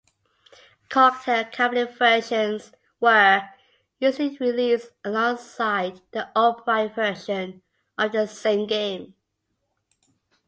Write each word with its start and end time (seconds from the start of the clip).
Cocktail 0.89 1.45
cabinet 1.45 1.93
versions 1.95 2.71
were 2.99 3.47
usually 3.99 4.35
released 4.39 4.89
alongside 5.05 6.01
the 6.09 6.27
upright 6.35 6.95
version 6.95 7.61
of 7.99 8.11
the 8.11 8.25
same 8.25 8.65
game. 8.65 9.13